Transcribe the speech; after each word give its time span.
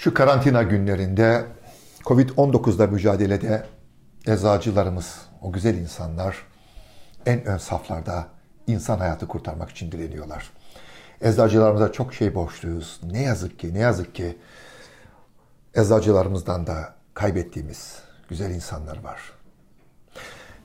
Şu 0.00 0.14
karantina 0.14 0.62
günlerinde 0.62 1.46
Covid-19'da 2.04 2.86
mücadelede 2.86 3.66
eczacılarımız, 4.26 5.18
o 5.42 5.52
güzel 5.52 5.74
insanlar 5.74 6.36
en 7.26 7.44
ön 7.44 7.58
saflarda 7.58 8.26
insan 8.66 8.98
hayatı 8.98 9.28
kurtarmak 9.28 9.70
için 9.70 9.92
direniyorlar. 9.92 10.50
Eczacılarımıza 11.20 11.92
çok 11.92 12.14
şey 12.14 12.34
borçluyuz. 12.34 13.00
Ne 13.02 13.22
yazık 13.22 13.58
ki, 13.58 13.74
ne 13.74 13.78
yazık 13.78 14.14
ki 14.14 14.38
eczacılarımızdan 15.74 16.66
da 16.66 16.94
kaybettiğimiz 17.14 17.98
güzel 18.28 18.50
insanlar 18.50 19.04
var. 19.04 19.20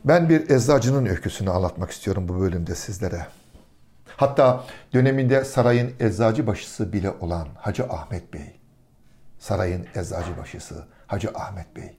Ben 0.05 0.30
bir 0.30 0.49
eczacının 0.49 1.05
öyküsünü 1.05 1.49
anlatmak 1.49 1.91
istiyorum 1.91 2.27
bu 2.30 2.39
bölümde 2.39 2.75
sizlere. 2.75 3.27
Hatta 4.17 4.63
döneminde 4.94 5.45
sarayın 5.45 5.94
eczacı 5.99 6.47
başısı 6.47 6.94
bile 6.94 7.11
olan 7.11 7.47
Hacı 7.58 7.83
Ahmet 7.83 8.33
Bey, 8.33 8.55
sarayın 9.39 9.88
eczacı 9.95 10.38
başısı 10.41 10.85
Hacı 11.07 11.30
Ahmet 11.35 11.75
Bey. 11.75 11.98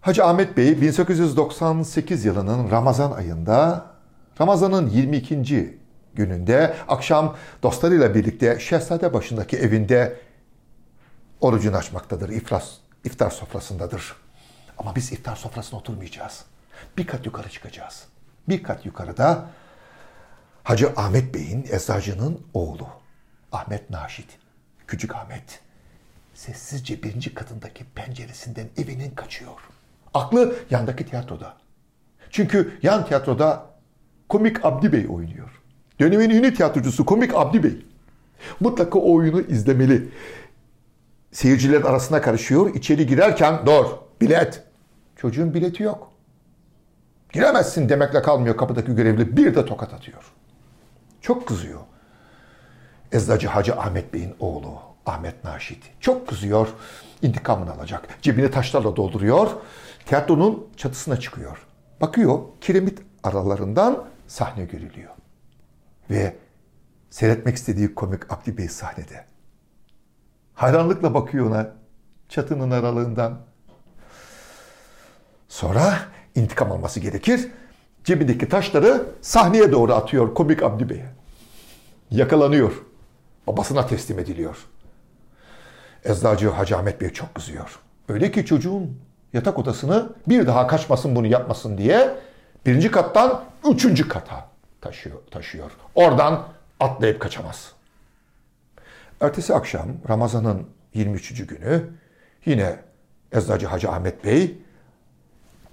Hacı 0.00 0.24
Ahmet 0.24 0.56
Bey 0.56 0.80
1898 0.80 2.24
yılının 2.24 2.70
Ramazan 2.70 3.12
ayında 3.12 3.86
Ramazan'ın 4.40 4.88
22. 4.90 5.78
gününde 6.14 6.74
akşam 6.88 7.36
dostlarıyla 7.62 8.14
birlikte 8.14 8.60
Şehzade 8.60 9.14
başındaki 9.14 9.56
evinde 9.56 10.20
orucunu 11.40 11.76
açmaktadır. 11.76 12.28
İflas, 12.28 12.70
iftar 13.04 13.30
sofrasındadır. 13.30 14.16
Ama 14.78 14.94
biz 14.96 15.12
iftar 15.12 15.36
sofrasına 15.36 15.78
oturmayacağız. 15.78 16.44
Bir 16.96 17.06
kat 17.06 17.26
yukarı 17.26 17.48
çıkacağız. 17.48 18.04
Bir 18.48 18.62
kat 18.62 18.86
yukarıda 18.86 19.46
Hacı 20.64 20.92
Ahmet 20.96 21.34
Bey'in 21.34 21.66
eczacının 21.72 22.46
oğlu 22.54 22.88
Ahmet 23.52 23.90
Naşit, 23.90 24.38
Küçük 24.86 25.14
Ahmet 25.14 25.60
sessizce 26.38 27.02
birinci 27.02 27.34
katındaki 27.34 27.84
penceresinden 27.84 28.66
evinin 28.76 29.10
kaçıyor. 29.10 29.52
Aklı 30.14 30.54
yandaki 30.70 31.06
tiyatroda. 31.06 31.54
Çünkü 32.30 32.78
yan 32.82 33.06
tiyatroda 33.06 33.66
Komik 34.28 34.64
Abdi 34.64 34.92
Bey 34.92 35.06
oynuyor. 35.08 35.62
Dönemin 36.00 36.30
ünlü 36.30 36.54
tiyatrocusu 36.54 37.06
Komik 37.06 37.34
Abdi 37.34 37.62
Bey. 37.62 37.86
Mutlaka 38.60 38.98
o 38.98 39.14
oyunu 39.14 39.40
izlemeli. 39.40 40.08
Seyircilerin 41.32 41.82
arasına 41.82 42.20
karışıyor. 42.20 42.74
İçeri 42.74 43.06
girerken 43.06 43.66
dur 43.66 43.86
bilet. 44.20 44.62
Çocuğun 45.16 45.54
bileti 45.54 45.82
yok. 45.82 46.12
Giremezsin 47.32 47.88
demekle 47.88 48.22
kalmıyor 48.22 48.56
kapıdaki 48.56 48.94
görevli. 48.94 49.36
Bir 49.36 49.54
de 49.54 49.66
tokat 49.66 49.94
atıyor. 49.94 50.32
Çok 51.20 51.48
kızıyor. 51.48 51.80
Eczacı 53.12 53.48
Hacı 53.48 53.74
Ahmet 53.74 54.14
Bey'in 54.14 54.34
oğlu 54.40 54.87
Ahmet 55.08 55.44
Naşit. 55.44 55.84
Çok 56.00 56.28
kızıyor. 56.28 56.68
İntikamını 57.22 57.72
alacak. 57.72 58.08
Cebini 58.22 58.50
taşlarla 58.50 58.96
dolduruyor. 58.96 59.50
Tiyatronun 60.06 60.68
çatısına 60.76 61.20
çıkıyor. 61.20 61.66
Bakıyor 62.00 62.38
kiremit 62.60 62.98
aralarından 63.22 64.04
sahne 64.26 64.64
görülüyor. 64.64 65.10
Ve 66.10 66.36
seyretmek 67.10 67.56
istediği 67.56 67.94
komik 67.94 68.32
Abdi 68.32 68.58
Bey 68.58 68.68
sahnede. 68.68 69.24
Hayranlıkla 70.54 71.14
bakıyor 71.14 71.46
ona 71.46 71.72
çatının 72.28 72.70
aralığından. 72.70 73.40
Sonra 75.48 75.98
intikam 76.34 76.72
alması 76.72 77.00
gerekir. 77.00 77.48
Cebindeki 78.04 78.48
taşları 78.48 79.06
sahneye 79.20 79.72
doğru 79.72 79.94
atıyor 79.94 80.34
komik 80.34 80.62
Abdi 80.62 80.88
Bey'e. 80.88 81.06
Yakalanıyor. 82.10 82.72
Babasına 83.46 83.86
teslim 83.86 84.18
ediliyor. 84.18 84.56
Eczacı 86.04 86.50
Hacı 86.50 86.76
Ahmet 86.76 87.00
Bey 87.00 87.10
çok 87.10 87.34
kızıyor. 87.34 87.78
Öyle 88.08 88.30
ki 88.30 88.46
çocuğun 88.46 89.00
yatak 89.32 89.58
odasını 89.58 90.08
bir 90.28 90.46
daha 90.46 90.66
kaçmasın 90.66 91.16
bunu 91.16 91.26
yapmasın 91.26 91.78
diye 91.78 92.14
birinci 92.66 92.90
kattan 92.90 93.44
üçüncü 93.70 94.08
kata 94.08 94.48
taşıyor. 94.80 95.16
taşıyor. 95.30 95.70
Oradan 95.94 96.42
atlayıp 96.80 97.20
kaçamaz. 97.20 97.72
Ertesi 99.20 99.54
akşam 99.54 99.88
Ramazan'ın 100.08 100.66
23. 100.94 101.46
günü 101.46 101.90
yine 102.46 102.76
Eczacı 103.32 103.66
Hacı 103.66 103.90
Ahmet 103.90 104.24
Bey 104.24 104.58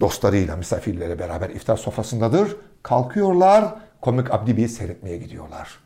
dostlarıyla, 0.02 0.56
misafirleriyle 0.56 1.19
beraber 1.19 1.50
iftar 1.50 1.78
sofrasındadır. 1.78 2.56
Kalkıyorlar, 2.84 3.75
Komik 4.02 4.31
Abdi 4.31 4.58
Bey'i 4.58 4.69
seyretmeye 4.69 5.18
gidiyorlar. 5.18 5.80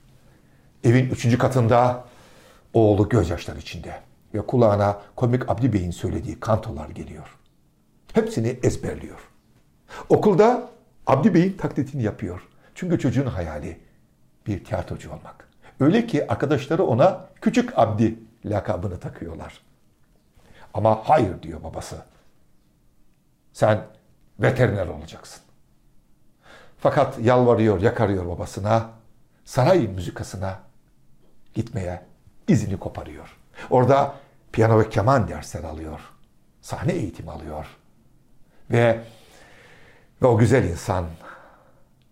Evin 0.84 1.10
üçüncü 1.10 1.38
katında 1.38 2.04
oğlu 2.74 3.10
gözyaşları 3.10 3.60
içinde 3.60 4.00
ve 4.34 4.48
kulağına 4.48 5.02
Komik 5.16 5.50
Abdi 5.50 5.74
Bey'in 5.74 5.92
söylediği 5.92 6.40
kantolar 6.40 6.90
geliyor. 6.90 7.38
Hepsini 8.14 8.60
ezberliyor. 8.64 9.20
Okulda 10.10 10.70
Abdi 11.08 11.34
Bey'in 11.34 11.58
taklitini 11.58 12.04
yapıyor. 12.04 12.48
Çünkü 12.76 13.00
çocuğun 13.00 13.26
hayali 13.26 13.80
bir 14.48 14.64
tiyatrocu 14.64 15.10
olmak. 15.10 15.50
Öyle 15.80 16.08
ki 16.08 16.32
arkadaşları 16.32 16.84
ona 16.84 17.26
Küçük 17.42 17.80
Abdi 17.80 18.20
lakabını 18.46 19.00
takıyorlar. 19.00 19.62
Ama 20.74 21.02
hayır 21.10 21.42
diyor 21.42 21.64
babası. 21.64 22.06
Sen 23.54 23.86
veteriner 24.40 24.88
olacaksın. 24.88 25.42
Fakat 26.78 27.20
yalvarıyor, 27.20 27.82
yakarıyor 27.82 28.28
babasına. 28.28 28.90
Saray 29.46 29.88
müzikasına 29.88 30.60
gitmeye 31.54 32.02
izini 32.48 32.78
koparıyor. 32.80 33.38
Orada 33.70 34.16
piyano 34.52 34.80
ve 34.80 34.90
keman 34.90 35.28
dersler 35.28 35.64
alıyor. 35.64 36.00
Sahne 36.62 36.92
eğitimi 36.94 37.32
alıyor. 37.32 37.66
Ve 38.72 39.00
ve 40.22 40.28
o 40.28 40.38
güzel 40.38 40.64
insan 40.64 41.06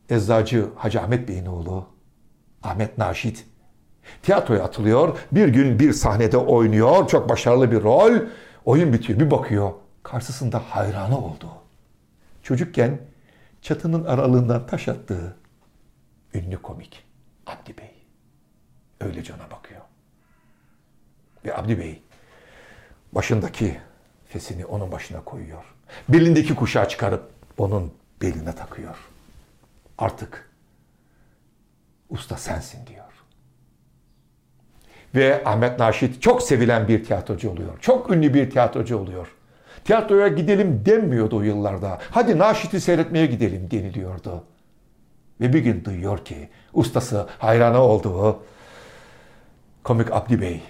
Eczacı 0.09 0.69
Hacı 0.75 1.01
Ahmet 1.01 1.27
Bey'in 1.27 1.45
oğlu 1.45 1.85
Ahmet 2.63 2.97
Naşit 2.97 3.45
tiyatroya 4.23 4.63
atılıyor. 4.63 5.17
Bir 5.31 5.47
gün 5.47 5.79
bir 5.79 5.93
sahnede 5.93 6.37
oynuyor. 6.37 7.07
Çok 7.07 7.29
başarılı 7.29 7.71
bir 7.71 7.83
rol. 7.83 8.11
Oyun 8.65 8.93
bitiyor. 8.93 9.19
Bir 9.19 9.31
bakıyor. 9.31 9.71
Karşısında 10.03 10.61
hayranı 10.69 11.17
oldu. 11.17 11.49
Çocukken 12.43 12.99
çatının 13.61 14.05
aralığından 14.05 14.67
taş 14.67 14.87
attığı 14.87 15.35
ünlü 16.33 16.61
komik 16.61 17.03
Abdi 17.47 17.77
Bey. 17.77 17.91
Öylece 19.01 19.33
ona 19.33 19.51
bakıyor. 19.51 19.81
Ve 21.47 21.55
Abdi 21.55 21.79
Bey 21.79 22.01
başındaki 23.11 23.77
fesini 24.27 24.65
onun 24.65 24.91
başına 24.91 25.23
koyuyor. 25.23 25.63
Belindeki 26.09 26.55
kuşağı 26.55 26.89
çıkarıp 26.89 27.31
onun 27.57 27.93
beline 28.21 28.55
takıyor. 28.55 28.97
Artık 29.97 30.49
usta 32.09 32.37
sensin 32.37 32.87
diyor. 32.87 33.05
Ve 35.15 35.43
Ahmet 35.45 35.79
Naşit 35.79 36.21
çok 36.21 36.43
sevilen 36.43 36.87
bir 36.87 37.03
tiyatrocu 37.03 37.49
oluyor. 37.49 37.79
Çok 37.81 38.11
ünlü 38.11 38.33
bir 38.33 38.49
tiyatrocu 38.49 38.97
oluyor. 38.97 39.27
Tiyatroya 39.85 40.27
gidelim 40.27 40.83
denmiyordu 40.85 41.37
o 41.37 41.41
yıllarda. 41.41 41.99
Hadi 42.11 42.37
Naşit'i 42.37 42.81
seyretmeye 42.81 43.25
gidelim 43.25 43.71
deniliyordu. 43.71 44.43
Ve 45.41 45.53
bir 45.53 45.59
gün 45.59 45.85
duyuyor 45.85 46.25
ki 46.25 46.49
ustası 46.73 47.27
hayranı 47.39 47.79
olduğu 47.79 48.43
komik 49.83 50.11
Abdi 50.11 50.41
Bey 50.41 50.61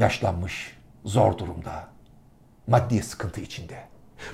yaşlanmış, 0.00 0.76
zor 1.04 1.38
durumda, 1.38 1.88
maddi 2.66 3.02
sıkıntı 3.02 3.40
içinde. 3.40 3.88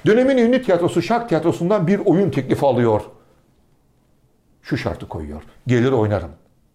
Dönemin 0.06 0.36
ünlü 0.36 0.62
tiyatrosu 0.62 1.02
Şark 1.02 1.28
Tiyatrosu'ndan 1.28 1.86
bir 1.86 1.98
oyun 1.98 2.30
teklifi 2.30 2.66
alıyor. 2.66 3.02
Şu 4.62 4.76
şartı 4.76 5.08
koyuyor. 5.08 5.42
Gelir 5.66 5.92
oynarım 5.92 6.32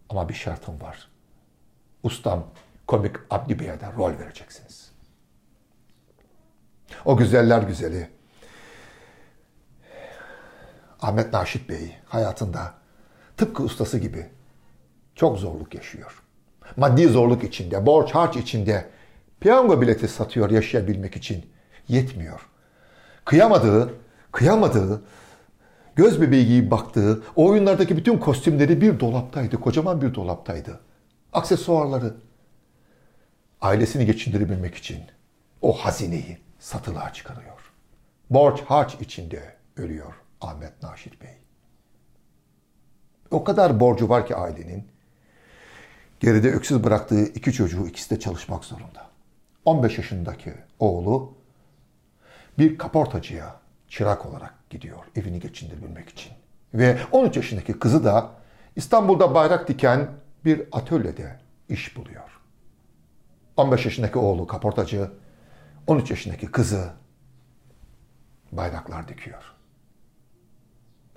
ama 0.08 0.28
bir 0.28 0.34
şartım 0.34 0.80
var. 0.80 1.08
Ustam 2.02 2.44
komik 2.86 3.16
Abdi 3.30 3.58
Bey'e 3.58 3.80
de 3.80 3.92
rol 3.96 4.18
vereceksiniz. 4.18 4.92
O 7.04 7.16
güzeller 7.16 7.62
güzeli 7.62 8.08
Ahmet 11.00 11.32
Naşit 11.32 11.68
Bey 11.68 11.96
hayatında 12.06 12.74
tıpkı 13.36 13.62
ustası 13.62 13.98
gibi 13.98 14.26
çok 15.14 15.38
zorluk 15.38 15.74
yaşıyor. 15.74 16.22
Maddi 16.76 17.08
zorluk 17.08 17.44
içinde, 17.44 17.86
borç 17.86 18.10
harç 18.10 18.36
içinde 18.36 18.86
piyango 19.40 19.80
bileti 19.80 20.08
satıyor 20.08 20.50
yaşayabilmek 20.50 21.16
için. 21.16 21.46
Yetmiyor. 21.88 22.48
Kıyamadığı, 23.24 23.94
kıyamadığı, 24.32 25.02
göz 25.96 26.20
bebeği 26.20 26.46
gibi 26.46 26.70
baktığı 26.70 27.22
o 27.36 27.46
oyunlardaki 27.46 27.96
bütün 27.96 28.18
kostümleri 28.18 28.80
bir 28.80 29.00
dolaptaydı. 29.00 29.60
Kocaman 29.60 30.02
bir 30.02 30.14
dolaptaydı. 30.14 30.80
Aksesuarları. 31.32 32.14
Ailesini 33.60 34.06
geçindirebilmek 34.06 34.74
için 34.74 34.98
o 35.62 35.72
hazineyi 35.72 36.38
satılığa 36.58 37.12
çıkarıyor. 37.12 37.72
Borç 38.30 38.60
harç 38.60 38.94
içinde 39.00 39.42
ölüyor 39.76 40.14
Ahmet 40.40 40.82
Naşit 40.82 41.22
Bey. 41.22 41.30
O 43.30 43.44
kadar 43.44 43.80
borcu 43.80 44.08
var 44.08 44.26
ki 44.26 44.36
ailenin. 44.36 44.88
Geride 46.22 46.52
öksüz 46.52 46.84
bıraktığı 46.84 47.24
iki 47.24 47.52
çocuğu 47.52 47.86
ikisi 47.86 48.10
de 48.10 48.20
çalışmak 48.20 48.64
zorunda. 48.64 49.10
15 49.64 49.98
yaşındaki 49.98 50.54
oğlu 50.78 51.34
bir 52.58 52.78
kaportacıya 52.78 53.56
çırak 53.88 54.26
olarak 54.26 54.70
gidiyor 54.70 54.98
evini 55.16 55.40
geçindirebilmek 55.40 56.08
için. 56.08 56.32
Ve 56.74 56.98
13 57.12 57.36
yaşındaki 57.36 57.78
kızı 57.78 58.04
da 58.04 58.30
İstanbul'da 58.76 59.34
bayrak 59.34 59.68
diken 59.68 60.10
bir 60.44 60.62
atölyede 60.72 61.38
iş 61.68 61.96
buluyor. 61.96 62.40
15 63.56 63.84
yaşındaki 63.84 64.18
oğlu 64.18 64.46
kaportacı, 64.46 65.10
13 65.86 66.10
yaşındaki 66.10 66.46
kızı 66.46 66.90
bayraklar 68.52 69.08
dikiyor. 69.08 69.42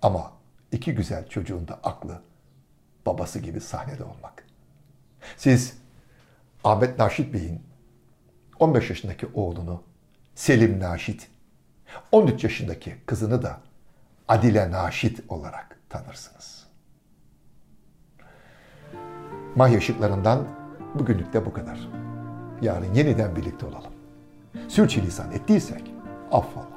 Ama 0.01 0.31
iki 0.71 0.95
güzel 0.95 1.27
çocuğun 1.27 1.67
da 1.67 1.79
aklı 1.83 2.21
babası 3.05 3.39
gibi 3.39 3.61
sahnede 3.61 4.03
olmak. 4.03 4.44
Siz 5.37 5.77
Ahmet 6.63 6.99
Naşit 6.99 7.33
Bey'in 7.33 7.61
15 8.59 8.89
yaşındaki 8.89 9.27
oğlunu 9.33 9.83
Selim 10.35 10.79
Naşit, 10.79 11.27
13 12.11 12.43
yaşındaki 12.43 12.95
kızını 13.05 13.43
da 13.43 13.59
Adile 14.27 14.71
Naşit 14.71 15.19
olarak 15.29 15.79
tanırsınız. 15.89 16.65
Mahya 19.55 19.77
ışıklarından 19.77 20.47
bugünlük 20.95 21.33
de 21.33 21.45
bu 21.45 21.53
kadar. 21.53 21.79
Yarın 22.61 22.93
yeniden 22.93 23.35
birlikte 23.35 23.65
olalım. 23.65 23.93
Sürçülisan 24.67 25.31
ettiysek 25.31 25.91
affola. 26.31 26.74